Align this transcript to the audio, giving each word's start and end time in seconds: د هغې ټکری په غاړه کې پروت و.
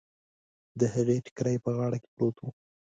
د 0.79 0.81
هغې 0.93 1.15
ټکری 1.25 1.55
په 1.65 1.69
غاړه 1.77 1.97
کې 2.03 2.09
پروت 2.15 2.35
و. 2.41 2.45